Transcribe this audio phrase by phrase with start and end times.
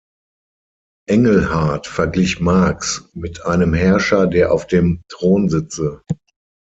[1.07, 6.01] Engelhardt verglich Marx mit einem Herrscher, der auf dem Thron sitze.